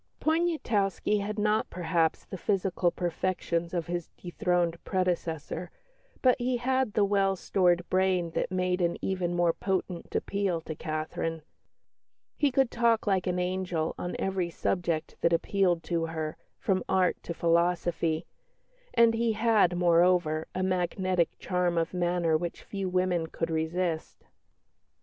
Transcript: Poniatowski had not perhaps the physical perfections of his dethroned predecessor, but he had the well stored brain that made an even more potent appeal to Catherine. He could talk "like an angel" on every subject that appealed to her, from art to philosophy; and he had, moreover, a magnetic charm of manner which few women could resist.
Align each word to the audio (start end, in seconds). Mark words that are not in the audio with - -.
Poniatowski 0.19 1.19
had 1.19 1.37
not 1.37 1.69
perhaps 1.69 2.25
the 2.25 2.35
physical 2.39 2.89
perfections 2.89 3.71
of 3.71 3.85
his 3.85 4.09
dethroned 4.17 4.83
predecessor, 4.83 5.69
but 6.23 6.35
he 6.39 6.57
had 6.57 6.93
the 6.93 7.05
well 7.05 7.35
stored 7.35 7.87
brain 7.87 8.31
that 8.31 8.49
made 8.51 8.81
an 8.81 8.97
even 9.05 9.35
more 9.35 9.53
potent 9.53 10.15
appeal 10.15 10.59
to 10.61 10.73
Catherine. 10.73 11.43
He 12.35 12.49
could 12.51 12.71
talk 12.71 13.05
"like 13.05 13.27
an 13.27 13.37
angel" 13.37 13.93
on 13.99 14.15
every 14.17 14.49
subject 14.49 15.17
that 15.21 15.33
appealed 15.33 15.83
to 15.83 16.07
her, 16.07 16.35
from 16.57 16.83
art 16.89 17.21
to 17.21 17.35
philosophy; 17.35 18.25
and 18.95 19.13
he 19.13 19.33
had, 19.33 19.77
moreover, 19.77 20.47
a 20.55 20.63
magnetic 20.63 21.37
charm 21.37 21.77
of 21.77 21.93
manner 21.93 22.35
which 22.35 22.63
few 22.63 22.89
women 22.89 23.27
could 23.27 23.51
resist. 23.51 24.25